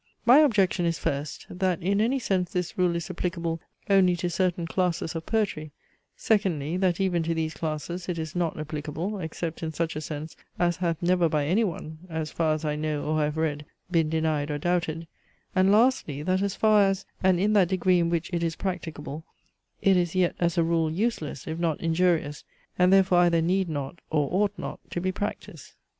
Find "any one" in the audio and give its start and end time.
11.45-11.99